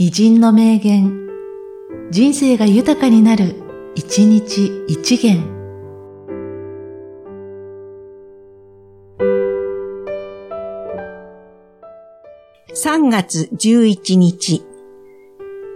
[0.00, 1.26] 偉人の名言、
[2.12, 3.56] 人生が豊かになる、
[3.96, 5.42] 一日一元。
[12.76, 14.64] 3月11日、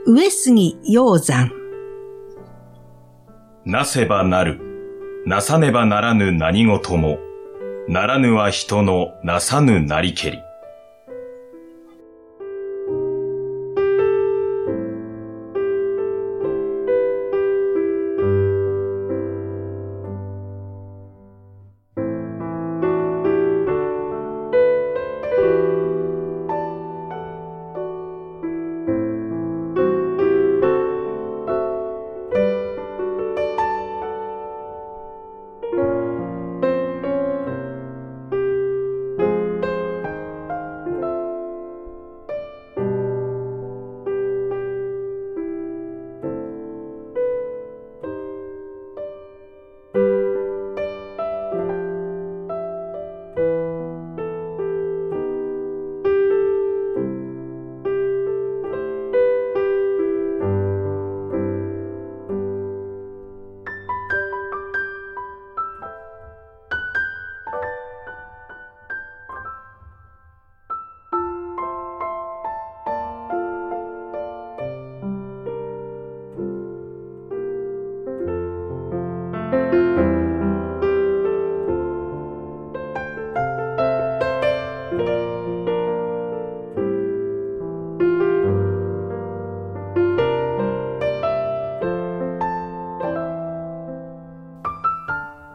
[0.07, 1.51] 上杉鷹山。
[3.65, 4.61] なせばなる、
[5.27, 7.19] なさねばならぬ何事も、
[7.89, 10.39] ならぬは人のなさぬなりけり。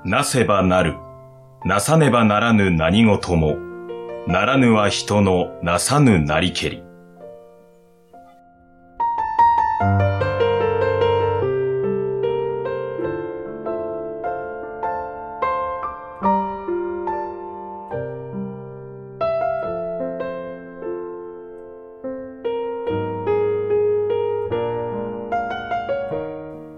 [0.08, 0.95] なせばなる、
[1.66, 3.58] なさねばならぬ何事も、
[4.25, 6.83] ならぬは人のなさぬなりけり。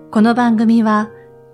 [0.09, 1.12] この番組は、